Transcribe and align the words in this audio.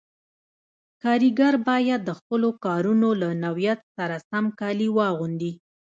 کاریګر 1.01 1.53
باید 1.67 2.01
د 2.05 2.11
خپلو 2.19 2.49
کارونو 2.65 3.09
له 3.21 3.29
نوعیت 3.43 3.79
سره 3.95 4.15
سم 4.29 4.45
کالي 4.59 4.89
واغوندي. 4.97 5.51